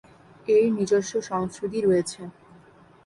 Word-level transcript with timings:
এর 0.47 0.63
নিজস্ব 0.77 1.13
সংস্কৃতি 1.29 1.79
রয়েছে। 1.81 2.21